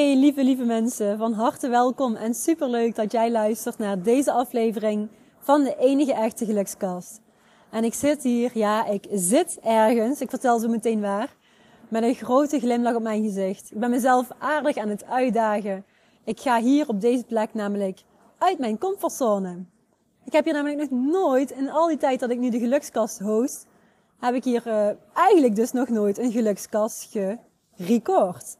Hey 0.00 0.16
lieve, 0.16 0.44
lieve 0.44 0.64
mensen, 0.64 1.18
van 1.18 1.32
harte 1.32 1.68
welkom 1.68 2.14
en 2.14 2.34
superleuk 2.34 2.94
dat 2.94 3.12
jij 3.12 3.30
luistert 3.30 3.78
naar 3.78 4.02
deze 4.02 4.32
aflevering 4.32 5.08
van 5.38 5.62
de 5.62 5.76
enige 5.78 6.12
echte 6.12 6.44
gelukskast. 6.44 7.20
En 7.70 7.84
ik 7.84 7.94
zit 7.94 8.22
hier, 8.22 8.50
ja, 8.54 8.86
ik 8.86 9.06
zit 9.12 9.58
ergens, 9.62 10.20
ik 10.20 10.30
vertel 10.30 10.58
zo 10.58 10.68
meteen 10.68 11.00
waar, 11.00 11.36
met 11.88 12.02
een 12.02 12.14
grote 12.14 12.58
glimlach 12.58 12.94
op 12.94 13.02
mijn 13.02 13.22
gezicht. 13.22 13.70
Ik 13.70 13.78
ben 13.78 13.90
mezelf 13.90 14.28
aardig 14.38 14.76
aan 14.76 14.88
het 14.88 15.04
uitdagen. 15.04 15.84
Ik 16.24 16.40
ga 16.40 16.60
hier 16.60 16.88
op 16.88 17.00
deze 17.00 17.24
plek 17.24 17.54
namelijk 17.54 18.02
uit 18.38 18.58
mijn 18.58 18.78
comfortzone. 18.78 19.64
Ik 20.24 20.32
heb 20.32 20.44
hier 20.44 20.54
namelijk 20.54 20.90
nog 20.90 21.00
nooit, 21.00 21.50
in 21.50 21.70
al 21.70 21.86
die 21.86 21.96
tijd 21.96 22.20
dat 22.20 22.30
ik 22.30 22.38
nu 22.38 22.50
de 22.50 22.58
gelukskast 22.58 23.18
host, 23.18 23.66
heb 24.20 24.34
ik 24.34 24.44
hier 24.44 24.62
uh, 24.66 24.88
eigenlijk 25.14 25.54
dus 25.54 25.72
nog 25.72 25.88
nooit 25.88 26.18
een 26.18 26.32
gelukskast 26.32 27.18
gerecord. 27.76 28.58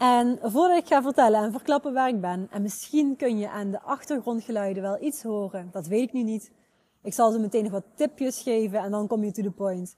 En 0.00 0.38
voordat 0.42 0.76
ik 0.76 0.86
ga 0.86 1.02
vertellen 1.02 1.42
en 1.42 1.52
verklappen 1.52 1.92
waar 1.92 2.08
ik 2.08 2.20
ben, 2.20 2.48
en 2.50 2.62
misschien 2.62 3.16
kun 3.16 3.38
je 3.38 3.50
aan 3.50 3.70
de 3.70 3.80
achtergrondgeluiden 3.80 4.82
wel 4.82 5.02
iets 5.02 5.22
horen, 5.22 5.68
dat 5.72 5.86
weet 5.86 6.02
ik 6.02 6.12
nu 6.12 6.22
niet. 6.22 6.52
Ik 7.02 7.12
zal 7.12 7.32
zo 7.32 7.38
meteen 7.38 7.62
nog 7.62 7.72
wat 7.72 7.84
tipjes 7.94 8.42
geven 8.42 8.78
en 8.78 8.90
dan 8.90 9.06
kom 9.06 9.24
je 9.24 9.32
to 9.32 9.42
the 9.42 9.50
point. 9.50 9.96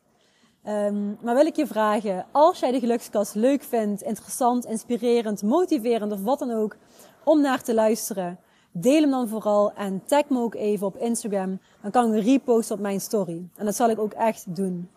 Um, 0.69 1.19
maar 1.23 1.35
wil 1.35 1.47
ik 1.47 1.57
je 1.57 1.67
vragen, 1.67 2.27
als 2.33 2.59
jij 2.59 2.73
de 2.73 2.79
gelukskast 2.79 3.35
leuk 3.35 3.63
vindt, 3.63 4.03
interessant, 4.03 4.65
inspirerend, 4.65 5.43
motiverend 5.43 6.13
of 6.13 6.23
wat 6.23 6.39
dan 6.39 6.51
ook, 6.51 6.77
om 7.25 7.41
naar 7.41 7.63
te 7.63 7.75
luisteren, 7.75 8.39
deel 8.73 9.01
hem 9.01 9.11
dan 9.11 9.29
vooral 9.29 9.73
en 9.73 10.05
tag 10.05 10.29
me 10.29 10.41
ook 10.41 10.55
even 10.55 10.87
op 10.87 10.97
Instagram. 10.97 11.61
Dan 11.83 11.91
kan 11.91 12.15
ik 12.15 12.25
reposten 12.25 12.75
op 12.75 12.83
mijn 12.83 13.01
story. 13.01 13.49
En 13.57 13.65
dat 13.65 13.75
zal 13.75 13.91
ik 13.91 13.99
ook 13.99 14.13
echt 14.13 14.57
doen. 14.57 14.89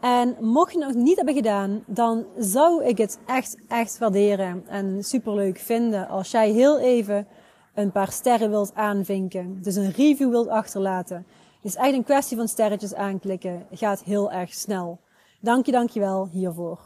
En 0.00 0.36
mocht 0.40 0.72
je 0.72 0.78
nog 0.78 0.94
niet 0.94 1.16
hebben 1.16 1.34
gedaan, 1.34 1.82
dan 1.86 2.24
zou 2.38 2.84
ik 2.84 2.98
het 2.98 3.18
echt, 3.26 3.56
echt 3.68 3.98
waarderen 3.98 4.64
en 4.68 5.04
superleuk 5.04 5.58
vinden 5.58 6.08
als 6.08 6.30
jij 6.30 6.50
heel 6.50 6.78
even 6.78 7.26
een 7.74 7.92
paar 7.92 8.12
sterren 8.12 8.50
wilt 8.50 8.74
aanvinken. 8.74 9.58
Dus 9.62 9.74
een 9.76 9.90
review 9.90 10.30
wilt 10.30 10.48
achterlaten. 10.48 11.26
Het 11.62 11.74
is 11.74 11.74
echt 11.74 11.92
een 11.92 12.04
kwestie 12.04 12.36
van 12.36 12.48
sterretjes 12.48 12.94
aanklikken. 12.94 13.66
Het 13.70 13.78
gaat 13.78 14.02
heel 14.02 14.32
erg 14.32 14.54
snel. 14.54 14.98
Dank 15.40 15.66
je, 15.66 15.72
dank 15.72 15.90
je 15.90 16.00
wel 16.00 16.28
hiervoor. 16.32 16.78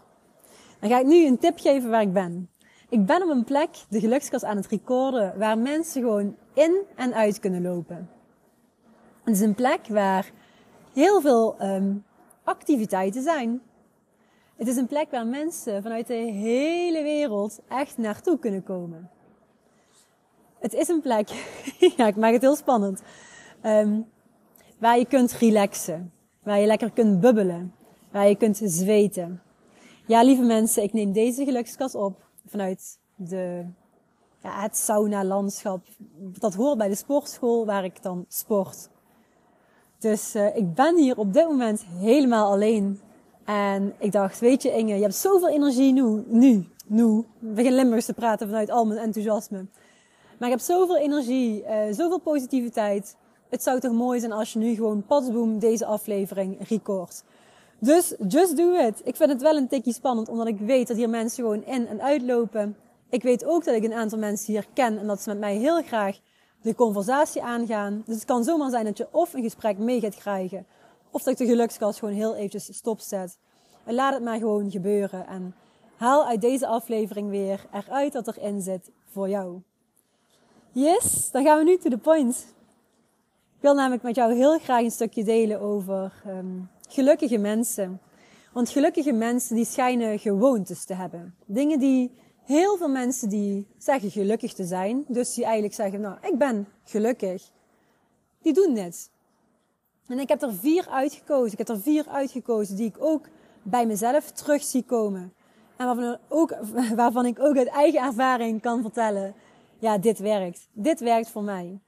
Dan 0.81 0.91
ga 0.91 0.99
ik 0.99 1.07
nu 1.07 1.27
een 1.27 1.39
tip 1.39 1.59
geven 1.59 1.91
waar 1.91 2.03
ik 2.03 2.13
ben. 2.13 2.49
Ik 2.89 3.07
ben 3.07 3.23
op 3.23 3.29
een 3.29 3.45
plek, 3.45 3.69
de 3.89 4.01
gelukskast 4.01 4.45
aan 4.45 4.57
het 4.57 4.67
recorden, 4.67 5.39
waar 5.39 5.59
mensen 5.59 6.03
gewoon 6.03 6.37
in 6.55 6.81
en 6.97 7.15
uit 7.15 7.39
kunnen 7.39 7.63
lopen. 7.63 8.11
Het 9.25 9.35
is 9.35 9.41
een 9.41 9.55
plek 9.55 9.87
waar 9.89 10.31
heel 10.93 11.21
veel 11.21 11.57
um, 11.63 12.05
activiteiten 12.45 13.23
zijn. 13.23 13.61
Het 14.57 14.69
is 14.69 14.77
een 14.77 14.87
plek 14.87 15.11
waar 15.11 15.27
mensen 15.27 15.83
vanuit 15.83 16.07
de 16.07 16.15
hele 16.15 17.03
wereld 17.03 17.61
echt 17.69 17.99
naartoe 17.99 18.39
kunnen 18.39 18.63
komen. 18.63 19.11
Het 20.59 20.75
is 20.75 20.89
een 20.89 21.01
plek, 21.01 21.29
ja, 21.97 22.07
ik 22.07 22.17
maak 22.17 22.33
het 22.33 22.43
heel 22.43 22.57
spannend, 22.57 23.03
um, 23.63 24.07
waar 24.79 24.99
je 24.99 25.07
kunt 25.07 25.33
relaxen, 25.33 26.13
waar 26.43 26.61
je 26.61 26.67
lekker 26.67 26.91
kunt 26.91 27.21
bubbelen, 27.21 27.75
waar 28.11 28.29
je 28.29 28.37
kunt 28.37 28.61
zweten. 28.65 29.43
Ja, 30.07 30.23
lieve 30.23 30.43
mensen, 30.43 30.83
ik 30.83 30.93
neem 30.93 31.13
deze 31.13 31.45
gelukskas 31.45 31.95
op 31.95 32.29
vanuit 32.47 32.99
de, 33.17 33.65
ja, 34.43 34.63
het 34.63 34.77
sauna-landschap. 34.77 35.87
Dat 36.17 36.55
hoort 36.55 36.79
bij 36.79 36.89
de 36.89 36.95
sportschool 36.95 37.67
waar 37.67 37.85
ik 37.85 38.03
dan 38.03 38.25
sport. 38.29 38.89
Dus 40.01 40.35
uh, 40.35 40.57
ik 40.57 40.75
ben 40.75 40.97
hier 40.97 41.19
op 41.19 41.33
dit 41.33 41.49
moment 41.49 41.85
helemaal 41.99 42.53
alleen. 42.53 43.01
En 43.45 43.95
ik 43.99 44.13
dacht, 44.13 44.39
weet 44.41 44.63
je 44.63 44.73
Inge, 44.73 44.95
je 44.95 45.03
hebt 45.03 45.15
zoveel 45.15 45.49
energie 45.49 45.93
nu. 45.93 46.25
Nu, 46.27 46.69
nu. 46.87 47.19
Ik 47.19 47.55
begin 47.55 47.73
Limburgs 47.73 48.07
te 48.07 48.13
praten 48.13 48.47
vanuit 48.47 48.71
al 48.71 48.87
mijn 48.87 49.01
enthousiasme. 49.01 49.67
Maar 50.39 50.49
ik 50.49 50.55
heb 50.55 50.65
zoveel 50.65 50.97
energie, 50.97 51.63
uh, 51.63 51.71
zoveel 51.91 52.19
positiviteit. 52.19 53.17
Het 53.49 53.63
zou 53.63 53.81
toch 53.81 53.93
mooi 53.93 54.21
zijn 54.21 54.33
als 54.33 54.53
je 54.53 54.59
nu 54.59 54.75
gewoon 54.75 55.05
patsboom 55.07 55.59
deze 55.59 55.87
aflevering 55.87 56.69
recordt. 56.69 57.25
Dus 57.79 58.15
just 58.29 58.57
do 58.57 58.73
it. 58.73 59.01
Ik 59.05 59.17
vind 59.17 59.31
het 59.31 59.43
wel 59.43 59.57
een 59.57 59.69
tikje 59.69 59.93
spannend, 59.93 60.29
omdat 60.29 60.47
ik 60.47 60.59
weet 60.59 60.89
dat 60.89 60.97
hier 60.97 61.11
mensen 61.11 61.45
gewoon 61.45 61.65
in 61.65 61.87
en 61.87 62.03
uitlopen. 62.03 62.77
Ik 63.11 63.23
weet 63.23 63.45
ook 63.45 63.65
dat 63.65 63.75
ik 63.75 63.85
een 63.85 63.93
aantal 63.93 64.19
mensen 64.19 64.53
hier 64.53 64.67
ken 64.73 64.99
en 64.99 65.07
dat 65.07 65.23
ze 65.23 65.29
met 65.29 65.39
mij 65.39 65.57
heel 65.57 65.83
graag 65.83 66.19
de 66.63 66.75
conversatie 66.75 67.43
aangaan. 67.43 68.03
Dus 68.07 68.15
het 68.15 68.25
kan 68.25 68.45
zomaar 68.45 68.71
zijn 68.71 68.85
dat 68.85 68.99
je 68.99 69.09
of 69.11 69.35
een 69.35 69.43
gesprek 69.43 69.79
mee 69.79 70.01
gaat 70.01 70.17
krijgen, 70.17 70.67
of 71.11 71.23
dat 71.23 71.39
de 71.39 71.47
gelukskast 71.47 71.99
gewoon 71.99 72.15
heel 72.15 72.35
eventjes 72.35 72.77
stopzet. 72.77 73.39
En 73.85 73.95
laat 73.95 74.15
het 74.15 74.23
maar 74.23 74.39
gewoon 74.39 74.71
gebeuren. 74.71 75.27
En 75.27 75.55
haal 75.97 76.27
uit 76.27 76.41
deze 76.41 76.67
aflevering 76.67 77.31
weer 77.31 77.67
eruit 77.73 78.15
wat 78.15 78.27
erin 78.27 78.61
zit 78.61 78.91
voor 79.05 79.29
jou. 79.29 79.61
Yes, 80.73 81.31
dan 81.31 81.45
gaan 81.45 81.59
we 81.59 81.65
nu 81.65 81.79
to 81.79 81.91
the 81.91 81.99
point. 81.99 82.37
Ik 83.57 83.67
wil 83.67 83.75
namelijk 83.75 84.03
met 84.03 84.15
jou 84.15 84.35
heel 84.35 84.59
graag 84.59 84.83
een 84.83 84.91
stukje 84.91 85.25
delen 85.25 85.61
over 85.61 86.13
um, 86.27 86.71
gelukkige 86.89 87.39
mensen. 87.39 88.01
Want 88.53 88.71
gelukkige 88.71 89.13
mensen 89.13 89.57
die 89.57 89.65
schijnen 89.65 90.19
gewoontes 90.19 90.85
te 90.85 90.95
hebben. 90.95 91.35
Dingen 91.47 91.79
die 91.79 92.11
heel 92.45 92.77
veel 92.77 92.89
mensen 92.89 93.29
die 93.29 93.67
zeggen 93.79 94.11
gelukkig 94.11 94.53
te 94.53 94.65
zijn, 94.65 95.05
dus 95.09 95.35
die 95.35 95.45
eigenlijk 95.45 95.75
zeggen, 95.75 96.01
nou, 96.01 96.17
ik 96.23 96.39
ben 96.39 96.69
gelukkig, 96.85 97.51
die 98.43 98.53
doen 98.53 98.75
dit. 98.75 99.11
En 100.07 100.19
ik 100.19 100.29
heb 100.29 100.43
er 100.43 100.55
vier 100.55 100.89
uitgekozen. 100.89 101.53
Ik 101.53 101.59
heb 101.59 101.69
er 101.69 101.81
vier 101.81 102.09
uitgekozen 102.09 102.77
die 102.77 102.87
ik 102.87 102.97
ook 102.99 103.27
bij 103.63 103.87
mezelf 103.87 104.31
terug 104.31 104.63
zie 104.63 104.83
komen. 104.83 105.33
En 105.77 105.87
waarvan, 105.87 106.17
ook, 106.29 106.57
waarvan 106.95 107.27
ik 107.27 107.41
ook 107.41 107.57
uit 107.57 107.69
eigen 107.69 108.03
ervaring 108.03 108.61
kan 108.61 108.83
vertellen, 108.83 109.35
ja, 109.79 109.99
dit 109.99 110.19
werkt. 110.19 110.69
Dit 110.73 111.01
werkt 111.01 111.29
voor 111.29 111.43
mij. 111.43 111.79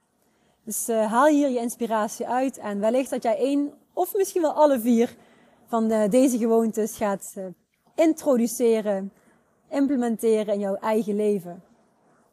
Dus 0.63 0.89
uh, 0.89 1.11
haal 1.11 1.27
hier 1.27 1.49
je 1.49 1.59
inspiratie 1.59 2.27
uit 2.27 2.57
en 2.57 2.79
wellicht 2.79 3.09
dat 3.09 3.23
jij 3.23 3.37
één 3.37 3.73
of 3.93 4.15
misschien 4.15 4.41
wel 4.41 4.53
alle 4.53 4.79
vier 4.79 5.15
van 5.65 5.87
de, 5.87 6.07
deze 6.09 6.37
gewoontes 6.37 6.97
gaat 6.97 7.33
uh, 7.37 7.45
introduceren 7.95 9.11
implementeren 9.73 10.53
in 10.53 10.59
jouw 10.59 10.75
eigen 10.75 11.15
leven. 11.15 11.63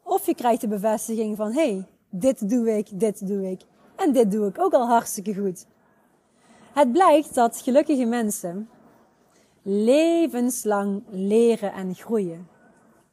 Of 0.03 0.25
je 0.25 0.35
krijgt 0.35 0.61
de 0.61 0.67
bevestiging 0.67 1.37
van, 1.37 1.53
hey, 1.53 1.85
dit 2.09 2.49
doe 2.49 2.77
ik, 2.77 2.99
dit 2.99 3.27
doe 3.27 3.51
ik. 3.51 3.61
En 3.95 4.13
dit 4.13 4.31
doe 4.31 4.47
ik 4.47 4.59
ook 4.59 4.73
al 4.73 4.87
hartstikke 4.87 5.35
goed. 5.35 5.65
Het 6.73 6.91
blijkt 6.91 7.35
dat 7.35 7.61
gelukkige 7.61 8.05
mensen 8.05 8.69
levenslang 9.61 11.03
leren 11.09 11.73
en 11.73 11.95
groeien. 11.95 12.47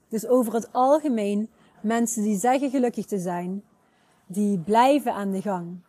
Dus 0.08 0.26
over 0.26 0.54
het 0.54 0.72
algemeen, 0.72 1.50
mensen 1.82 2.22
die 2.22 2.38
zeggen 2.38 2.70
gelukkig 2.70 3.06
te 3.06 3.18
zijn, 3.18 3.62
die 4.26 4.58
blijven 4.58 5.14
aan 5.14 5.30
de 5.30 5.42
gang. 5.42 5.80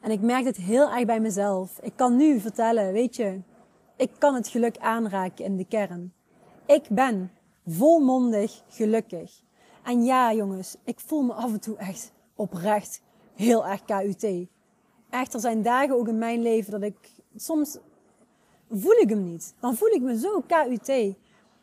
En 0.00 0.10
ik 0.10 0.20
merk 0.20 0.44
het 0.44 0.56
heel 0.56 0.90
erg 0.90 1.04
bij 1.04 1.20
mezelf. 1.20 1.78
Ik 1.82 1.92
kan 1.96 2.16
nu 2.16 2.40
vertellen, 2.40 2.92
weet 2.92 3.16
je, 3.16 3.40
ik 3.96 4.10
kan 4.18 4.34
het 4.34 4.48
geluk 4.48 4.78
aanraken 4.78 5.44
in 5.44 5.56
de 5.56 5.64
kern. 5.64 6.12
Ik 6.66 6.88
ben 6.88 7.30
volmondig 7.72 8.62
gelukkig. 8.68 9.42
En 9.82 10.04
ja, 10.04 10.32
jongens, 10.32 10.76
ik 10.84 11.00
voel 11.00 11.22
me 11.22 11.32
af 11.32 11.52
en 11.52 11.60
toe 11.60 11.76
echt 11.76 12.12
oprecht 12.34 13.02
heel 13.34 13.66
erg 13.66 13.84
KUT. 13.84 14.46
Echt, 15.10 15.34
er 15.34 15.40
zijn 15.40 15.62
dagen 15.62 15.96
ook 15.96 16.08
in 16.08 16.18
mijn 16.18 16.42
leven 16.42 16.70
dat 16.70 16.82
ik 16.82 17.10
soms 17.36 17.78
voel 18.70 18.92
ik 18.92 19.08
hem 19.08 19.24
niet. 19.24 19.54
Dan 19.60 19.74
voel 19.74 19.88
ik 19.88 20.00
me 20.00 20.18
zo 20.18 20.42
KUT. 20.46 21.14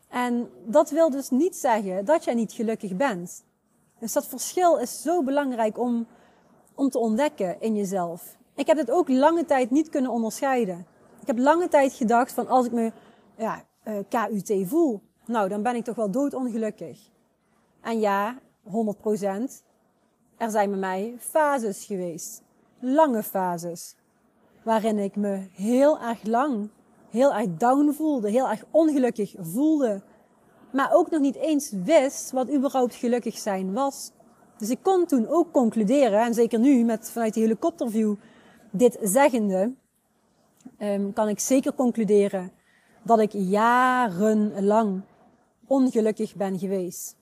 En 0.09 0.49
dat 0.65 0.89
wil 0.89 1.09
dus 1.09 1.29
niet 1.29 1.55
zeggen 1.55 2.05
dat 2.05 2.23
jij 2.23 2.33
niet 2.33 2.51
gelukkig 2.51 2.95
bent. 2.95 3.43
Dus 3.99 4.13
dat 4.13 4.27
verschil 4.27 4.77
is 4.77 5.01
zo 5.01 5.23
belangrijk 5.23 5.79
om, 5.79 6.07
om 6.75 6.89
te 6.89 6.99
ontdekken 6.99 7.61
in 7.61 7.75
jezelf. 7.75 8.37
Ik 8.55 8.67
heb 8.67 8.77
het 8.77 8.91
ook 8.91 9.09
lange 9.09 9.45
tijd 9.45 9.71
niet 9.71 9.89
kunnen 9.89 10.11
onderscheiden. 10.11 10.85
Ik 11.21 11.27
heb 11.27 11.37
lange 11.37 11.67
tijd 11.67 11.93
gedacht 11.93 12.31
van 12.31 12.47
als 12.47 12.65
ik 12.65 12.71
me 12.71 12.91
ja, 13.37 13.63
eh, 13.83 13.95
KUT 14.09 14.53
voel, 14.67 15.01
nou, 15.27 15.49
dan 15.49 15.61
ben 15.61 15.75
ik 15.75 15.83
toch 15.83 15.95
wel 15.95 16.11
doodongelukkig. 16.11 16.99
En 17.81 17.99
ja, 17.99 18.39
100%. 18.65 18.69
Er 20.37 20.49
zijn 20.49 20.69
bij 20.69 20.79
mij 20.79 21.15
fases 21.19 21.85
geweest. 21.85 22.41
Lange 22.79 23.23
fases. 23.23 23.95
Waarin 24.63 24.97
ik 24.97 25.15
me 25.15 25.47
heel 25.51 25.99
erg 25.99 26.23
lang, 26.23 26.69
heel 27.09 27.33
erg 27.33 27.47
down 27.57 27.91
voelde, 27.91 28.29
heel 28.29 28.49
erg 28.49 28.63
ongelukkig 28.71 29.35
voelde. 29.39 30.01
Maar 30.71 30.93
ook 30.93 31.09
nog 31.09 31.21
niet 31.21 31.35
eens 31.35 31.71
wist 31.71 32.31
wat 32.31 32.51
überhaupt 32.51 32.95
gelukkig 32.95 33.37
zijn 33.37 33.73
was. 33.73 34.11
Dus 34.57 34.69
ik 34.69 34.79
kon 34.81 35.05
toen 35.05 35.27
ook 35.27 35.51
concluderen, 35.51 36.21
en 36.21 36.33
zeker 36.33 36.59
nu 36.59 36.83
met 36.83 37.09
vanuit 37.11 37.33
die 37.33 37.43
helikopterview 37.43 38.15
dit 38.71 38.97
zeggende, 39.01 39.73
um, 40.79 41.13
kan 41.13 41.29
ik 41.29 41.39
zeker 41.39 41.73
concluderen 41.73 42.51
dat 43.03 43.19
ik 43.19 43.31
jarenlang 43.31 45.01
ongelukkig 45.67 46.35
ben 46.35 46.59
geweest. 46.59 47.15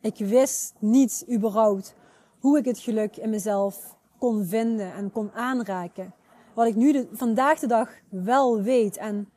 Ik 0.00 0.16
wist 0.16 0.74
niet 0.78 1.26
überhaupt 1.30 1.94
hoe 2.38 2.58
ik 2.58 2.64
het 2.64 2.78
geluk 2.78 3.16
in 3.16 3.30
mezelf 3.30 3.96
kon 4.18 4.44
vinden 4.44 4.92
en 4.92 5.12
kon 5.12 5.32
aanraken. 5.32 6.14
Wat 6.54 6.66
ik 6.66 6.74
nu 6.74 6.92
de, 6.92 7.08
vandaag 7.12 7.58
de 7.58 7.66
dag 7.66 7.90
wel 8.08 8.62
weet 8.62 8.96
en, 8.96 9.28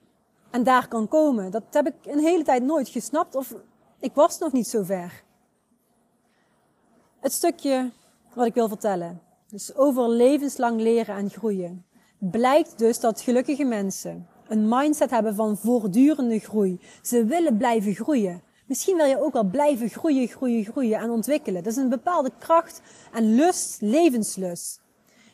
en 0.52 0.64
daar 0.64 0.88
kan 0.88 1.08
komen, 1.08 1.52
dat 1.52 1.64
heb 1.72 1.88
ik 1.88 1.94
een 2.06 2.20
hele 2.20 2.44
tijd 2.44 2.64
nooit 2.64 2.90
gesnapt 2.90 3.36
of 3.36 3.56
ik 4.00 4.14
was 4.14 4.38
nog 4.40 4.52
niet 4.52 4.68
zo 4.68 4.84
ver. 4.84 5.24
het 7.20 7.34
stukje 7.34 7.92
wat 8.34 8.46
ik 8.46 8.54
wil 8.54 8.68
vertellen. 8.68 9.22
Dus 9.48 9.76
over 9.76 10.10
levenslang 10.10 10.82
leren 10.82 11.16
en 11.16 11.30
groeien. 11.30 11.86
Blijkt 12.18 12.78
dus 12.78 13.00
dat 13.00 13.22
gelukkige 13.22 13.64
mensen 13.64 14.28
een 14.48 14.68
mindset 14.68 15.10
hebben 15.10 15.36
van 15.36 15.58
voortdurende 15.58 16.40
groei. 16.40 16.80
Ze 17.02 17.26
willen 17.26 17.58
blijven 17.58 17.96
groeien. 17.96 18.42
Misschien 18.68 18.98
wil 18.98 19.06
je 19.06 19.22
ook 19.22 19.34
wel 19.34 19.44
blijven 19.44 19.90
groeien, 19.90 20.28
groeien, 20.28 20.66
groeien 20.66 21.00
en 21.00 21.10
ontwikkelen. 21.10 21.64
Dat 21.64 21.72
is 21.72 21.78
een 21.78 21.90
bepaalde 21.90 22.32
kracht 22.40 22.82
en 23.14 23.36
lust, 23.36 23.82
levenslust. 23.82 24.82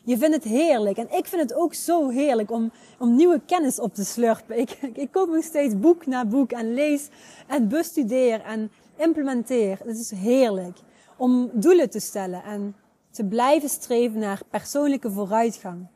Je 0.04 0.18
vindt 0.18 0.34
het 0.34 0.44
heerlijk. 0.44 0.96
En 0.96 1.12
ik 1.12 1.26
vind 1.26 1.42
het 1.42 1.54
ook 1.54 1.74
zo 1.74 2.08
heerlijk 2.08 2.50
om, 2.50 2.72
om 2.98 3.16
nieuwe 3.16 3.40
kennis 3.46 3.78
op 3.78 3.94
te 3.94 4.04
slurpen. 4.04 4.58
Ik, 4.58 4.70
ik 5.04 5.10
koop 5.10 5.28
nog 5.28 5.44
steeds 5.44 5.78
boek 5.78 6.06
na 6.06 6.24
boek 6.24 6.52
en 6.52 6.74
lees 6.74 7.08
en 7.46 7.68
bestudeer 7.68 8.40
en 8.40 8.70
implementeer. 8.96 9.78
Het 9.84 9.98
is 9.98 10.10
heerlijk 10.10 10.78
om 11.16 11.50
doelen 11.52 11.90
te 11.90 12.00
stellen 12.00 12.42
en 12.42 12.76
te 13.10 13.24
blijven 13.24 13.68
streven 13.68 14.18
naar 14.18 14.40
persoonlijke 14.50 15.10
vooruitgang. 15.10 15.86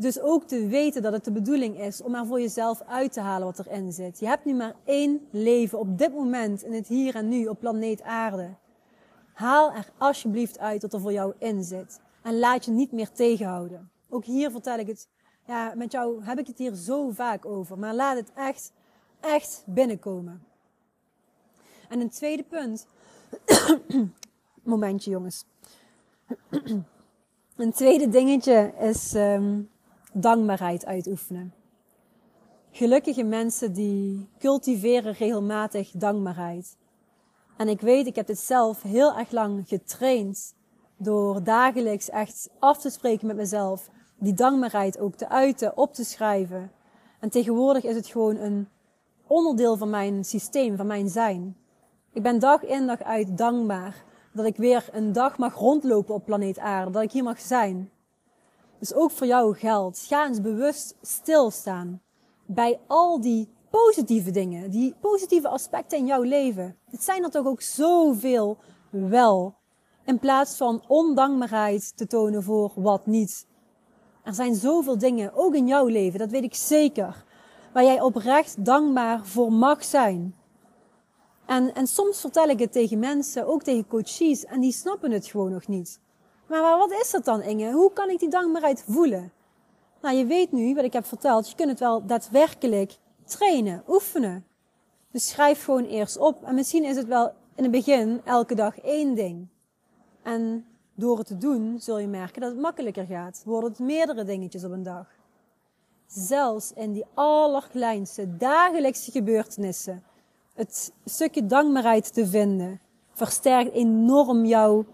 Dus 0.00 0.20
ook 0.20 0.44
te 0.44 0.66
weten 0.66 1.02
dat 1.02 1.12
het 1.12 1.24
de 1.24 1.32
bedoeling 1.32 1.80
is 1.80 2.02
om 2.02 2.14
er 2.14 2.26
voor 2.26 2.40
jezelf 2.40 2.82
uit 2.86 3.12
te 3.12 3.20
halen 3.20 3.46
wat 3.46 3.66
erin 3.66 3.92
zit. 3.92 4.18
Je 4.18 4.26
hebt 4.26 4.44
nu 4.44 4.54
maar 4.54 4.74
één 4.84 5.28
leven 5.30 5.78
op 5.78 5.98
dit 5.98 6.14
moment 6.14 6.62
in 6.62 6.72
het 6.72 6.86
hier 6.86 7.14
en 7.14 7.28
nu 7.28 7.46
op 7.46 7.58
planeet 7.58 8.02
Aarde. 8.02 8.54
Haal 9.32 9.72
er 9.72 9.90
alsjeblieft 9.98 10.58
uit 10.58 10.82
wat 10.82 10.92
er 10.92 11.00
voor 11.00 11.12
jou 11.12 11.34
in 11.38 11.64
zit. 11.64 12.00
En 12.22 12.38
laat 12.38 12.64
je 12.64 12.70
niet 12.70 12.92
meer 12.92 13.12
tegenhouden. 13.12 13.90
Ook 14.08 14.24
hier 14.24 14.50
vertel 14.50 14.78
ik 14.78 14.86
het. 14.86 15.08
Ja, 15.46 15.72
met 15.76 15.92
jou 15.92 16.24
heb 16.24 16.38
ik 16.38 16.46
het 16.46 16.58
hier 16.58 16.74
zo 16.74 17.10
vaak 17.10 17.46
over. 17.46 17.78
Maar 17.78 17.94
laat 17.94 18.16
het 18.16 18.32
echt, 18.34 18.72
echt 19.20 19.62
binnenkomen. 19.66 20.42
En 21.88 22.00
een 22.00 22.10
tweede 22.10 22.42
punt. 22.42 22.86
Momentje, 24.62 25.10
jongens. 25.10 25.44
een 27.56 27.72
tweede 27.72 28.08
dingetje 28.08 28.72
is 28.78 29.14
um, 29.14 29.70
dankbaarheid 30.12 30.86
uitoefenen. 30.86 31.54
Gelukkige 32.70 33.22
mensen 33.22 33.72
die 33.72 34.28
cultiveren 34.38 35.12
regelmatig 35.12 35.90
dankbaarheid. 35.90 36.76
En 37.56 37.68
ik 37.68 37.80
weet, 37.80 38.06
ik 38.06 38.16
heb 38.16 38.26
dit 38.26 38.38
zelf 38.38 38.82
heel 38.82 39.16
erg 39.16 39.30
lang 39.30 39.68
getraind 39.68 40.54
door 40.96 41.42
dagelijks 41.42 42.10
echt 42.10 42.50
af 42.58 42.78
te 42.78 42.90
spreken 42.90 43.26
met 43.26 43.36
mezelf, 43.36 43.90
die 44.18 44.34
dankbaarheid 44.34 44.98
ook 44.98 45.14
te 45.14 45.28
uiten, 45.28 45.76
op 45.76 45.94
te 45.94 46.04
schrijven. 46.04 46.72
En 47.20 47.30
tegenwoordig 47.30 47.84
is 47.84 47.94
het 47.94 48.06
gewoon 48.06 48.36
een 48.36 48.68
onderdeel 49.26 49.76
van 49.76 49.90
mijn 49.90 50.24
systeem, 50.24 50.76
van 50.76 50.86
mijn 50.86 51.08
zijn. 51.08 51.56
Ik 52.12 52.22
ben 52.22 52.38
dag 52.38 52.64
in 52.64 52.86
dag 52.86 53.02
uit 53.02 53.38
dankbaar 53.38 54.04
dat 54.32 54.46
ik 54.46 54.56
weer 54.56 54.88
een 54.92 55.12
dag 55.12 55.38
mag 55.38 55.54
rondlopen 55.54 56.14
op 56.14 56.24
planeet 56.24 56.58
Aarde, 56.58 56.90
dat 56.90 57.02
ik 57.02 57.12
hier 57.12 57.22
mag 57.22 57.40
zijn. 57.40 57.90
Dus 58.80 58.94
ook 58.94 59.10
voor 59.10 59.26
jou 59.26 59.56
geldt. 59.56 59.98
Ga 59.98 60.26
eens 60.26 60.40
bewust 60.40 60.96
stilstaan 61.02 62.02
bij 62.46 62.80
al 62.86 63.20
die 63.20 63.48
positieve 63.70 64.30
dingen, 64.30 64.70
die 64.70 64.94
positieve 65.00 65.48
aspecten 65.48 65.98
in 65.98 66.06
jouw 66.06 66.22
leven. 66.22 66.76
Het 66.90 67.04
zijn 67.04 67.24
er 67.24 67.30
toch 67.30 67.46
ook 67.46 67.60
zoveel 67.60 68.58
wel. 68.90 69.54
In 70.04 70.18
plaats 70.18 70.56
van 70.56 70.82
ondankbaarheid 70.86 71.96
te 71.96 72.06
tonen 72.06 72.42
voor 72.42 72.72
wat 72.74 73.06
niet. 73.06 73.46
Er 74.22 74.34
zijn 74.34 74.54
zoveel 74.54 74.98
dingen, 74.98 75.34
ook 75.34 75.54
in 75.54 75.66
jouw 75.66 75.86
leven, 75.86 76.18
dat 76.18 76.30
weet 76.30 76.42
ik 76.42 76.54
zeker, 76.54 77.24
waar 77.72 77.84
jij 77.84 78.00
oprecht 78.00 78.64
dankbaar 78.64 79.26
voor 79.26 79.52
mag 79.52 79.84
zijn. 79.84 80.34
En, 81.46 81.74
en 81.74 81.86
soms 81.86 82.20
vertel 82.20 82.48
ik 82.48 82.58
het 82.58 82.72
tegen 82.72 82.98
mensen, 82.98 83.46
ook 83.46 83.62
tegen 83.62 83.86
coaches, 83.86 84.44
en 84.44 84.60
die 84.60 84.72
snappen 84.72 85.10
het 85.10 85.26
gewoon 85.26 85.50
nog 85.50 85.66
niet. 85.66 86.00
Maar 86.50 86.78
wat 86.78 86.92
is 86.92 87.10
dat 87.10 87.24
dan, 87.24 87.42
Inge? 87.42 87.72
Hoe 87.72 87.92
kan 87.92 88.10
ik 88.10 88.18
die 88.18 88.28
dankbaarheid 88.28 88.84
voelen? 88.88 89.32
Nou, 90.00 90.16
je 90.16 90.26
weet 90.26 90.52
nu, 90.52 90.74
wat 90.74 90.84
ik 90.84 90.92
heb 90.92 91.06
verteld, 91.06 91.48
je 91.48 91.54
kunt 91.54 91.68
het 91.68 91.80
wel 91.80 92.06
daadwerkelijk 92.06 92.96
trainen, 93.24 93.82
oefenen. 93.88 94.46
Dus 95.10 95.28
schrijf 95.28 95.64
gewoon 95.64 95.84
eerst 95.84 96.18
op. 96.18 96.44
En 96.44 96.54
misschien 96.54 96.84
is 96.84 96.96
het 96.96 97.06
wel 97.06 97.32
in 97.54 97.62
het 97.62 97.70
begin 97.72 98.20
elke 98.24 98.54
dag 98.54 98.78
één 98.78 99.14
ding. 99.14 99.46
En 100.22 100.66
door 100.94 101.18
het 101.18 101.26
te 101.26 101.38
doen 101.38 101.80
zul 101.80 101.98
je 101.98 102.06
merken 102.06 102.40
dat 102.40 102.50
het 102.50 102.60
makkelijker 102.60 103.06
gaat. 103.06 103.42
Worden 103.44 103.70
het 103.70 103.78
meerdere 103.78 104.24
dingetjes 104.24 104.64
op 104.64 104.72
een 104.72 104.82
dag. 104.82 105.06
Zelfs 106.06 106.72
in 106.72 106.92
die 106.92 107.04
allerkleinste 107.14 108.36
dagelijkse 108.36 109.10
gebeurtenissen. 109.10 110.02
Het 110.54 110.92
stukje 111.04 111.46
dankbaarheid 111.46 112.14
te 112.14 112.26
vinden. 112.26 112.80
Versterkt 113.12 113.72
enorm 113.72 114.44
jouw 114.44 114.84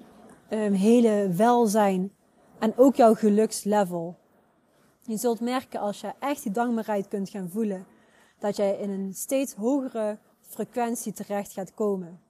um, 0.51 0.73
hele 0.73 1.29
welzijn. 1.37 2.13
En 2.59 2.77
ook 2.77 2.97
jouw 2.97 3.15
gelukslevel. 3.15 4.17
Je 5.03 5.17
zult 5.17 5.41
merken 5.41 5.81
als 5.81 6.01
je 6.01 6.13
echt 6.19 6.43
die 6.43 6.53
dankbaarheid 6.53 7.09
kunt 7.09 7.31
gaan 7.31 7.49
voelen. 7.51 7.87
Dat 8.39 8.57
jij 8.57 8.77
in 8.77 8.91
een 8.91 9.15
steeds 9.15 9.55
hogere 9.55 10.19
frequentie 10.41 11.13
terecht 11.13 11.53
gaat 11.53 11.75
komen. 11.75 12.21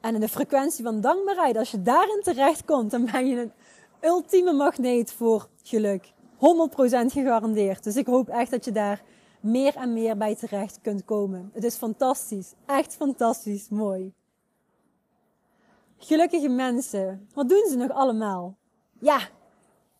En 0.00 0.14
in 0.14 0.20
de 0.20 0.28
frequentie 0.28 0.84
van 0.84 1.00
dankbaarheid, 1.00 1.56
als 1.56 1.70
je 1.70 1.82
daarin 1.82 2.20
terecht 2.22 2.64
komt, 2.64 2.90
dan 2.90 3.08
ben 3.12 3.26
je 3.26 3.40
een 3.40 3.52
ultieme 4.00 4.52
magneet 4.52 5.12
voor 5.12 5.48
geluk. 5.62 6.12
100% 6.34 6.38
gegarandeerd. 7.06 7.84
Dus 7.84 7.96
ik 7.96 8.06
hoop 8.06 8.28
echt 8.28 8.50
dat 8.50 8.64
je 8.64 8.72
daar 8.72 9.02
meer 9.40 9.76
en 9.76 9.92
meer 9.92 10.16
bij 10.16 10.36
terecht 10.36 10.78
kunt 10.82 11.04
komen. 11.04 11.50
Het 11.52 11.64
is 11.64 11.76
fantastisch. 11.76 12.52
Echt 12.66 12.94
fantastisch 12.94 13.68
mooi. 13.68 14.12
Gelukkige 16.04 16.48
mensen, 16.48 17.28
wat 17.34 17.48
doen 17.48 17.66
ze 17.68 17.76
nog 17.76 17.90
allemaal? 17.90 18.56
Ja, 19.00 19.28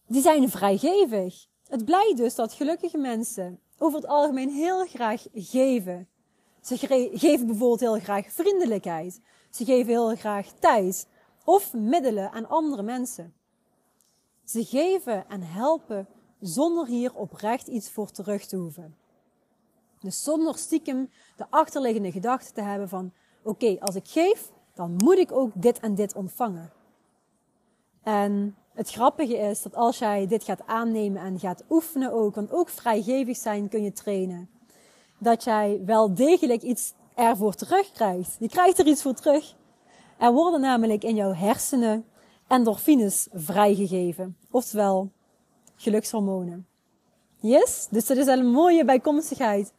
die 0.07 0.23
zijn 0.23 0.49
vrijgevig. 0.49 1.47
Het 1.69 1.85
blijkt 1.85 2.17
dus 2.17 2.35
dat 2.35 2.53
gelukkige 2.53 2.99
mensen 2.99 3.61
over 3.79 3.99
het 3.99 4.09
algemeen 4.09 4.51
heel 4.51 4.87
graag 4.87 5.27
geven. 5.35 6.09
Ze 6.61 6.77
geven 7.15 7.47
bijvoorbeeld 7.47 7.81
heel 7.81 7.99
graag 7.99 8.33
vriendelijkheid. 8.33 9.21
Ze 9.51 9.65
geven 9.65 9.87
heel 9.87 10.17
graag 10.17 10.53
tijd 10.59 11.09
of 11.45 11.73
middelen 11.73 12.31
aan 12.31 12.49
andere 12.49 12.83
mensen. 12.83 13.35
Ze 14.45 14.65
geven 14.65 15.29
en 15.29 15.43
helpen 15.43 16.09
zonder 16.41 16.87
hier 16.87 17.15
oprecht 17.15 17.67
iets 17.67 17.91
voor 17.91 18.11
terug 18.11 18.47
te 18.47 18.57
hoeven. 18.57 18.97
Dus 20.01 20.23
zonder 20.23 20.59
stiekem 20.59 21.11
de 21.37 21.47
achterliggende 21.51 22.13
gedachte 22.13 22.53
te 22.53 22.63
hebben 22.63 22.89
van, 22.89 23.13
oké, 23.43 23.77
als 23.81 23.95
ik 23.95 24.09
geef, 24.09 24.53
dan 24.75 24.95
moet 24.97 25.19
ik 25.19 25.33
ook 25.33 25.51
dit 25.55 25.81
en 25.81 25.95
dit 25.95 26.15
ontvangen. 26.15 26.73
En 28.03 28.57
het 28.75 28.91
grappige 28.91 29.37
is 29.37 29.63
dat 29.63 29.75
als 29.75 29.99
jij 29.99 30.27
dit 30.27 30.45
gaat 30.45 30.67
aannemen 30.67 31.23
en 31.23 31.39
gaat 31.39 31.65
oefenen 31.71 32.13
ook, 32.13 32.35
want 32.35 32.53
ook 32.53 32.69
vrijgevig 32.69 33.37
zijn 33.37 33.69
kun 33.69 33.83
je 33.83 33.93
trainen, 33.93 34.51
dat 35.19 35.45
jij 35.45 35.83
wel 35.85 36.15
degelijk 36.15 36.63
iets 36.63 36.95
ervoor 37.15 37.55
terugkrijgt. 37.55 38.37
Je 38.39 38.49
krijgt 38.49 38.79
er 38.79 38.87
iets 38.87 39.03
voor 39.03 39.15
terug. 39.15 39.55
Er 40.19 40.33
worden 40.33 40.61
namelijk 40.61 41.05
in 41.05 41.15
jouw 41.15 41.35
hersenen 41.35 42.05
endorfines 42.49 43.29
vrijgegeven, 43.33 44.37
oftewel 44.51 45.11
gelukshormonen. 45.77 46.67
Yes, 47.41 47.89
dus 47.91 48.07
dat 48.07 48.17
is 48.17 48.27
een 48.27 48.47
mooie 48.47 48.85
bijkomstigheid. 48.85 49.73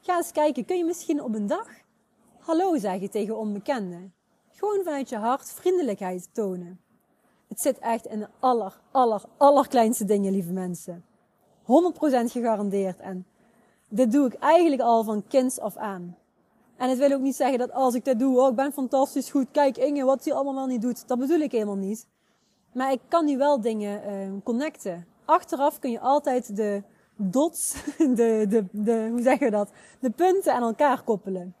Ga 0.00 0.16
eens 0.16 0.32
kijken, 0.32 0.64
kun 0.64 0.76
je 0.76 0.84
misschien 0.84 1.22
op 1.22 1.34
een 1.34 1.46
dag 1.46 1.68
hallo 2.38 2.78
zeggen 2.78 3.10
tegen 3.10 3.38
onbekenden? 3.38 4.14
Gewoon 4.54 4.84
vanuit 4.84 5.08
je 5.08 5.16
hart 5.16 5.52
vriendelijkheid 5.52 6.28
tonen. 6.32 6.80
Het 7.48 7.60
zit 7.60 7.78
echt 7.78 8.06
in 8.06 8.18
de 8.18 8.28
aller, 8.38 8.80
aller, 8.90 9.22
allerkleinste 9.36 10.04
dingen, 10.04 10.32
lieve 10.32 10.52
mensen. 10.52 11.04
100% 11.62 11.64
gegarandeerd. 12.24 13.00
En 13.00 13.26
dit 13.88 14.12
doe 14.12 14.26
ik 14.26 14.34
eigenlijk 14.34 14.82
al 14.82 15.04
van 15.04 15.24
kinds 15.28 15.60
af 15.60 15.76
aan. 15.76 16.16
En 16.76 16.88
het 16.88 16.98
wil 16.98 17.12
ook 17.12 17.20
niet 17.20 17.36
zeggen 17.36 17.58
dat 17.58 17.72
als 17.72 17.94
ik 17.94 18.04
dit 18.04 18.18
doe, 18.18 18.40
oh, 18.40 18.48
ik 18.48 18.54
ben 18.54 18.72
fantastisch 18.72 19.30
goed, 19.30 19.46
kijk 19.50 19.76
Inge, 19.76 20.04
wat 20.04 20.24
hij 20.24 20.34
allemaal 20.34 20.54
wel 20.54 20.66
niet 20.66 20.82
doet. 20.82 21.08
Dat 21.08 21.18
bedoel 21.18 21.40
ik 21.40 21.52
helemaal 21.52 21.76
niet. 21.76 22.06
Maar 22.72 22.92
ik 22.92 23.00
kan 23.08 23.24
nu 23.24 23.36
wel 23.36 23.60
dingen 23.60 24.12
uh, 24.12 24.42
connecten. 24.44 25.06
Achteraf 25.24 25.78
kun 25.78 25.90
je 25.90 26.00
altijd 26.00 26.56
de 26.56 26.82
dots, 27.16 27.74
de, 27.98 28.46
de, 28.48 28.64
de, 28.70 29.08
hoe 29.10 29.22
zeggen 29.22 29.46
we 29.46 29.50
dat? 29.50 29.70
De 30.00 30.10
punten 30.10 30.54
aan 30.54 30.62
elkaar 30.62 31.02
koppelen. 31.02 31.54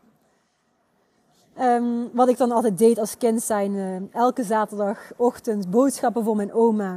Um, 1.60 2.10
wat 2.12 2.28
ik 2.28 2.36
dan 2.36 2.52
altijd 2.52 2.78
deed 2.78 2.98
als 2.98 3.16
kind 3.16 3.42
zijn, 3.42 3.72
uh, 3.72 3.96
elke 4.12 4.42
zaterdagochtend 4.42 5.70
boodschappen 5.70 6.24
voor 6.24 6.36
mijn 6.36 6.52
oma. 6.52 6.92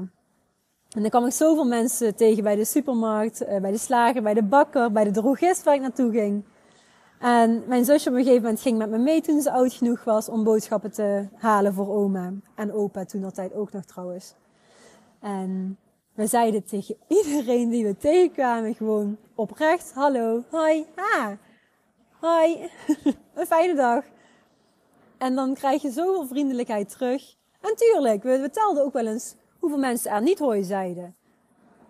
En 0.90 1.02
dan 1.02 1.10
kwam 1.10 1.26
ik 1.26 1.32
zoveel 1.32 1.66
mensen 1.66 2.16
tegen 2.16 2.44
bij 2.44 2.56
de 2.56 2.66
supermarkt, 2.66 3.42
uh, 3.42 3.58
bij 3.58 3.72
de 3.72 3.78
slager, 3.78 4.22
bij 4.22 4.34
de 4.34 4.44
bakker, 4.44 4.92
bij 4.92 5.04
de 5.04 5.12
drogist 5.12 5.64
waar 5.64 5.76
ik 5.76 5.82
naartoe 5.82 6.12
ging. 6.12 6.44
En 7.20 7.64
mijn 7.68 7.86
zusje 7.86 8.10
op 8.10 8.16
een 8.16 8.24
gegeven 8.24 8.42
moment 8.44 8.62
ging 8.62 8.78
met 8.78 8.90
me 8.90 8.98
mee 8.98 9.22
toen 9.22 9.42
ze 9.42 9.52
oud 9.52 9.74
genoeg 9.74 10.04
was 10.04 10.30
om 10.30 10.44
boodschappen 10.44 10.92
te 10.92 11.28
halen 11.36 11.74
voor 11.74 11.90
oma. 11.90 12.34
En 12.56 12.74
opa 12.74 13.06
toen 13.06 13.24
altijd 13.24 13.54
ook 13.54 13.72
nog 13.72 13.86
trouwens. 13.86 14.36
En 15.20 15.78
we 16.14 16.28
zeiden 16.28 16.64
tegen 16.64 16.96
iedereen 17.08 17.70
die 17.70 17.86
we 17.86 17.98
tegenkwamen 17.98 18.76
gewoon 18.76 19.18
oprecht, 19.36 19.92
hallo, 19.94 20.44
hoi, 20.50 20.86
ha, 20.96 21.38
hoi, 22.20 22.70
een 23.36 23.46
fijne 23.46 23.76
dag. 23.76 24.04
En 25.26 25.36
dan 25.36 25.54
krijg 25.54 25.82
je 25.82 25.92
zoveel 25.92 26.26
vriendelijkheid 26.26 26.90
terug. 26.90 27.36
En 27.62 27.76
tuurlijk, 27.76 28.24
we, 28.24 28.40
we 28.40 28.50
telden 28.50 28.84
ook 28.84 28.94
wel 28.94 29.08
eens 29.08 29.36
hoeveel 29.60 29.80
mensen 29.80 30.12
er 30.12 30.22
niet 30.22 30.40
hooi 30.40 30.64
zeiden. 30.64 31.16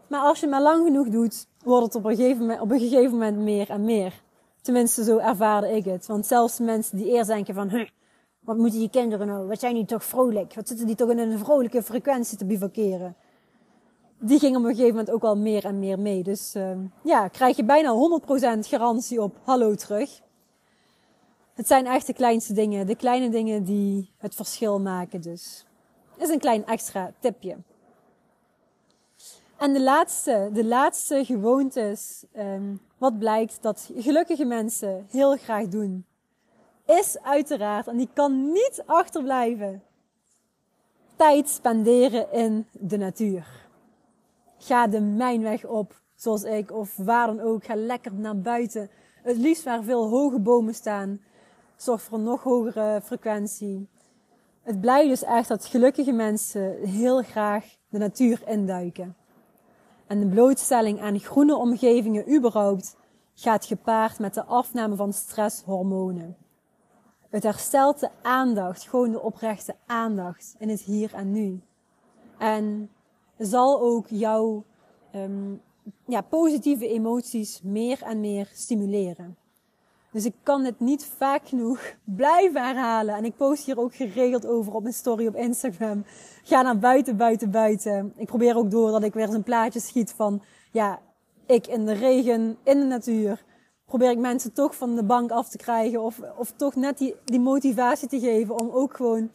Maar 0.08 0.20
als 0.20 0.40
je 0.40 0.48
maar 0.48 0.62
lang 0.62 0.86
genoeg 0.86 1.10
doet, 1.10 1.48
wordt 1.64 1.86
het 1.86 1.96
op 1.96 2.06
een 2.06 2.16
gegeven 2.16 2.40
moment, 2.40 2.62
op 2.62 2.72
een 2.72 2.80
gegeven 2.80 3.12
moment 3.12 3.38
meer 3.38 3.70
en 3.70 3.84
meer. 3.84 4.22
Tenminste, 4.62 5.04
zo 5.04 5.18
ervaarde 5.18 5.76
ik 5.76 5.86
het. 5.86 6.06
Want 6.06 6.26
zelfs 6.26 6.60
mensen 6.60 6.98
die 6.98 7.06
eerst 7.06 7.28
denken 7.28 7.54
van, 7.54 7.70
huh, 7.70 7.88
wat 8.40 8.58
moeten 8.58 8.80
die 8.80 8.90
kinderen 8.90 9.28
nou? 9.28 9.48
Wat 9.48 9.60
zijn 9.60 9.76
die 9.76 9.86
toch 9.86 10.04
vrolijk? 10.04 10.54
Wat 10.54 10.68
zitten 10.68 10.86
die 10.86 10.96
toch 10.96 11.10
in 11.10 11.20
een 11.20 11.40
vrolijke 11.40 11.84
frequentie 11.84 12.38
te 12.38 12.46
bivakeren? 12.46 13.16
Die 14.20 14.40
gingen 14.40 14.60
op 14.60 14.66
een 14.66 14.76
gegeven 14.76 14.96
moment 14.96 15.12
ook 15.12 15.24
al 15.24 15.38
meer 15.38 15.66
en 15.66 15.80
meer 15.80 16.00
mee. 16.00 16.24
Dus 16.24 16.56
uh, 16.56 16.70
ja, 17.04 17.28
krijg 17.28 17.56
je 17.56 17.64
bijna 17.64 18.20
100% 18.58 18.60
garantie 18.60 19.22
op 19.22 19.36
hallo 19.44 19.76
terug. 19.76 20.22
Het 21.56 21.68
zijn 21.68 21.86
echt 21.86 22.08
de 22.08 22.14
kleinste 22.14 22.54
dingen. 22.54 22.88
De 22.88 22.96
kleine 22.96 23.30
dingen 23.30 23.64
die 23.64 24.12
het 24.18 24.36
verschil 24.36 24.80
maken. 24.80 25.22
Dus 25.22 25.66
is 26.18 26.30
een 26.30 26.40
klein 26.40 26.66
extra 26.66 27.12
tipje. 27.20 27.58
En 29.58 29.74
de 29.74 29.82
laatste, 29.82 30.50
de 30.54 30.66
laatste 30.66 31.26
gewoontes, 31.26 32.24
um, 32.38 32.82
wat 32.98 33.20
blijkt 33.20 33.58
dat 33.62 33.92
gelukkige 33.96 34.46
mensen 34.46 35.06
heel 35.10 35.38
graag 35.38 35.68
doen, 35.68 36.06
is 36.86 37.22
uiteraard, 37.22 37.88
en 37.88 37.98
die 37.98 38.10
kan 38.14 38.52
niet 38.52 38.84
achterblijven, 38.86 39.84
tijd 41.16 41.50
spenderen 41.50 42.32
in 42.32 42.68
de 42.72 42.98
natuur. 42.98 43.68
Ga 44.58 44.88
de 44.88 45.02
mijnweg 45.02 45.66
op, 45.66 46.02
zoals 46.16 46.44
ik, 46.44 46.72
of 46.72 46.96
waar 46.98 47.28
dan 47.28 47.40
ook. 47.40 47.64
Ga 47.64 47.76
lekker 47.76 48.14
naar 48.14 48.40
buiten. 48.40 48.90
Het 49.22 49.38
liefst 49.38 49.64
waar 49.64 49.84
veel 49.84 50.10
hoge 50.10 50.40
bomen 50.40 50.74
staan. 50.74 51.22
Zorg 51.78 52.02
voor 52.02 52.18
een 52.18 52.24
nog 52.24 52.44
hogere 52.44 53.02
frequentie. 53.04 53.88
Het 54.62 54.82
blijkt 54.82 55.10
dus 55.10 55.24
echt 55.24 55.48
dat 55.48 55.66
gelukkige 55.66 56.12
mensen 56.12 56.88
heel 56.88 57.22
graag 57.22 57.66
de 57.90 57.98
natuur 57.98 58.42
induiken. 58.48 59.16
En 60.08 60.20
de 60.20 60.28
blootstelling 60.28 61.02
aan 61.02 61.20
groene 61.20 61.56
omgevingen 61.56 62.36
überhaupt 62.36 62.96
gaat 63.34 63.66
gepaard 63.66 64.20
met 64.20 64.34
de 64.34 64.44
afname 64.44 64.96
van 64.96 65.14
stresshormonen. 65.14 66.38
Het 67.30 67.44
herstelt 67.44 68.00
de 68.00 68.10
aandacht, 68.22 68.88
gewoon 68.88 69.12
de 69.12 69.22
oprechte 69.22 69.76
aandacht 69.86 70.56
in 70.58 70.70
het 70.70 70.82
hier 70.82 71.14
en 71.14 71.32
nu. 71.32 71.62
En 72.38 72.90
zal 73.38 73.80
ook 73.80 74.08
jouw 74.08 74.64
um, 75.16 75.62
ja, 76.06 76.22
positieve 76.22 76.88
emoties 76.88 77.62
meer 77.62 78.02
en 78.02 78.20
meer 78.20 78.50
stimuleren. 78.54 79.38
Dus 80.16 80.26
ik 80.26 80.36
kan 80.44 80.64
het 80.64 80.80
niet 80.80 81.06
vaak 81.18 81.48
genoeg 81.48 81.96
blijven 82.04 82.66
herhalen. 82.66 83.16
En 83.16 83.26
ik 83.26 83.36
post 83.36 83.66
hier 83.66 83.80
ook 83.80 83.96
geregeld 83.96 84.46
over 84.46 84.74
op 84.74 84.82
mijn 84.82 84.94
story 84.94 85.28
op 85.28 85.36
Instagram. 85.36 86.06
Ga 86.44 86.62
naar 86.62 86.80
buiten, 86.80 87.18
buiten, 87.18 87.52
buiten. 87.52 88.14
Ik 88.16 88.28
probeer 88.28 88.56
ook 88.56 88.72
door 88.72 88.92
dat 88.92 89.04
ik 89.04 89.14
weer 89.14 89.26
eens 89.26 89.36
een 89.36 89.44
plaatje 89.44 89.80
schiet 89.80 90.12
van, 90.12 90.42
ja, 90.72 91.00
ik 91.46 91.68
in 91.68 91.86
de 91.86 91.94
regen, 91.94 92.58
in 92.64 92.80
de 92.80 92.86
natuur. 92.86 93.44
Probeer 93.86 94.10
ik 94.10 94.18
mensen 94.18 94.54
toch 94.54 94.76
van 94.76 94.96
de 94.96 95.04
bank 95.04 95.32
af 95.32 95.50
te 95.50 95.58
krijgen. 95.58 96.02
Of, 96.02 96.20
of 96.38 96.52
toch 96.56 96.76
net 96.76 96.98
die, 96.98 97.16
die 97.26 97.40
motivatie 97.40 98.08
te 98.08 98.20
geven 98.20 98.60
om 98.60 98.70
ook 98.70 98.96
gewoon 98.96 99.32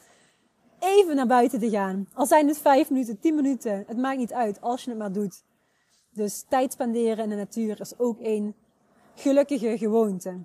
even 0.79 1.17
naar 1.17 1.27
buiten 1.27 1.59
te 1.59 1.71
gaan. 1.71 2.09
Al 2.15 2.27
zijn 2.27 2.49
het 2.49 2.59
vijf 2.59 2.91
minuten, 2.91 3.21
tien 3.21 3.35
minuten. 3.35 3.85
Het 3.87 3.97
maakt 3.97 4.19
niet 4.19 4.33
uit 4.33 4.61
als 4.61 4.85
je 4.85 4.91
het 4.91 4.99
maar 4.99 5.13
doet. 5.13 5.43
Dus 6.13 6.45
tijd 6.49 6.73
spenderen 6.73 7.25
in 7.25 7.31
de 7.31 7.37
natuur 7.37 7.81
is 7.81 7.99
ook 7.99 8.17
een 8.21 8.55
gelukkige 9.15 9.79
gewoonte. 9.79 10.39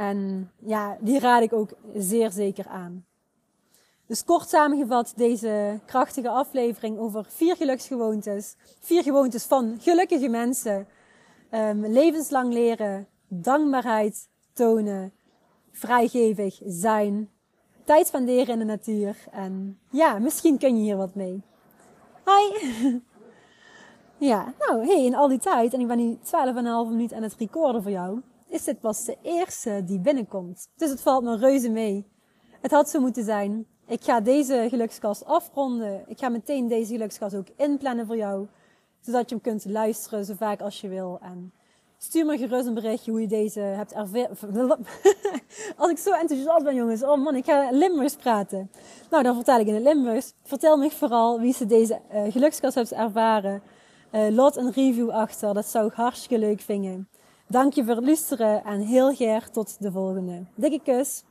En 0.00 0.50
ja, 0.58 0.96
die 1.00 1.18
raad 1.18 1.42
ik 1.42 1.52
ook 1.52 1.70
zeer 1.94 2.30
zeker 2.30 2.66
aan. 2.66 3.04
Dus 4.06 4.24
kort 4.24 4.48
samengevat 4.48 5.12
deze 5.16 5.80
krachtige 5.86 6.28
aflevering 6.28 6.98
over 6.98 7.24
vier 7.28 7.56
geluksgewoontes. 7.56 8.56
Vier 8.80 9.02
gewoontes 9.02 9.44
van 9.44 9.76
gelukkige 9.80 10.28
mensen. 10.28 10.86
Um, 11.54 11.86
levenslang 11.86 12.52
leren, 12.52 13.06
dankbaarheid 13.28 14.28
tonen, 14.52 15.12
vrijgevig 15.70 16.60
zijn, 16.64 17.30
tijd 17.84 18.06
spenderen 18.06 18.48
in 18.48 18.58
de 18.58 18.64
natuur. 18.64 19.16
En 19.30 19.78
ja, 19.90 20.18
misschien 20.18 20.58
kun 20.58 20.76
je 20.76 20.82
hier 20.82 20.96
wat 20.96 21.14
mee. 21.14 21.42
Hi! 22.24 22.68
ja, 24.30 24.54
nou, 24.58 24.86
hey, 24.86 25.04
in 25.04 25.14
al 25.14 25.28
die 25.28 25.38
tijd, 25.38 25.74
en 25.74 25.80
ik 25.80 25.86
ben 25.86 25.98
nu 25.98 26.18
12,5 26.24 26.90
minuut 26.90 27.12
aan 27.12 27.22
het 27.22 27.36
recorden 27.38 27.82
voor 27.82 27.92
jou 27.92 28.20
is 28.50 28.64
dit 28.64 28.80
pas 28.80 29.04
de 29.04 29.16
eerste 29.22 29.82
die 29.84 30.00
binnenkomt. 30.00 30.68
Dus 30.76 30.90
het 30.90 31.00
valt 31.00 31.24
me 31.24 31.36
reuze 31.36 31.70
mee. 31.70 32.06
Het 32.60 32.70
had 32.70 32.90
zo 32.90 33.00
moeten 33.00 33.24
zijn. 33.24 33.66
Ik 33.86 34.04
ga 34.04 34.20
deze 34.20 34.66
gelukskast 34.68 35.24
afronden. 35.24 36.04
Ik 36.06 36.18
ga 36.18 36.28
meteen 36.28 36.68
deze 36.68 36.92
gelukskast 36.92 37.34
ook 37.34 37.48
inplannen 37.56 38.06
voor 38.06 38.16
jou. 38.16 38.46
Zodat 39.00 39.28
je 39.28 39.34
hem 39.34 39.44
kunt 39.44 39.64
luisteren 39.64 40.24
zo 40.24 40.34
vaak 40.34 40.60
als 40.60 40.80
je 40.80 40.88
wil. 40.88 41.18
En 41.22 41.52
stuur 41.98 42.26
me 42.26 42.38
gerust 42.38 42.66
een 42.66 42.74
berichtje 42.74 43.10
hoe 43.10 43.20
je 43.20 43.26
deze 43.26 43.60
hebt 43.60 43.92
ervaren. 43.92 44.36
als 45.76 45.90
ik 45.90 45.98
zo 45.98 46.12
enthousiast 46.12 46.64
ben 46.64 46.74
jongens. 46.74 47.02
Oh 47.02 47.24
man, 47.24 47.34
ik 47.34 47.44
ga 47.44 47.70
Limburgs 47.70 48.16
praten. 48.16 48.70
Nou, 49.10 49.22
dan 49.22 49.34
vertel 49.34 49.60
ik 49.60 49.66
in 49.66 49.74
het 49.74 49.82
Limburgs. 49.82 50.32
Vertel 50.42 50.76
me 50.76 50.90
vooral 50.90 51.40
wie 51.40 51.52
ze 51.52 51.66
deze 51.66 52.00
uh, 52.12 52.32
gelukskast 52.32 52.74
heeft 52.74 52.92
ervaren. 52.92 53.62
Uh, 54.12 54.28
laat 54.28 54.56
een 54.56 54.72
review 54.72 55.10
achter. 55.10 55.54
Dat 55.54 55.66
zou 55.66 55.86
ik 55.86 55.92
hartstikke 55.92 56.38
leuk 56.38 56.60
vinden. 56.60 57.08
Dank 57.50 57.72
je 57.72 57.84
voor 57.84 58.00
luisteren 58.00 58.64
en 58.64 58.80
heel 58.80 59.14
graag 59.14 59.48
tot 59.48 59.76
de 59.80 59.92
volgende. 59.92 60.44
Dikke 60.54 60.80
kus. 60.82 61.24